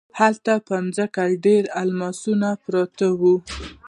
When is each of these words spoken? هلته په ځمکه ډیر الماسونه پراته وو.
هلته 0.19 0.53
په 0.67 0.75
ځمکه 0.95 1.23
ډیر 1.45 1.63
الماسونه 1.81 2.49
پراته 2.63 3.07
وو. 3.19 3.35